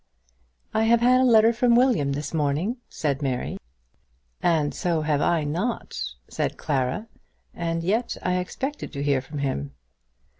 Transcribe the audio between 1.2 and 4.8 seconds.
a letter from William this morning," said Mary. "And